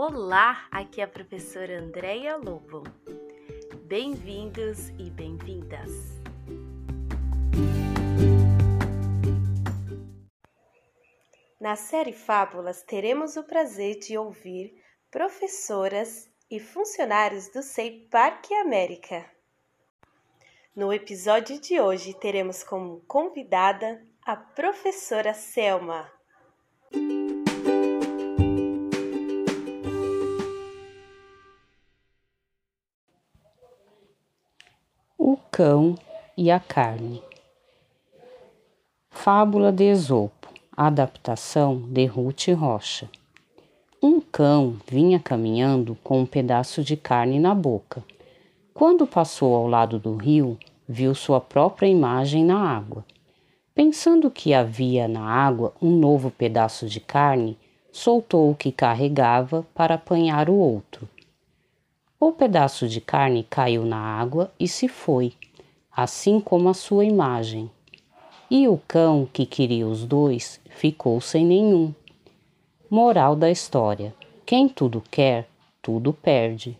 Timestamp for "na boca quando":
47.38-49.06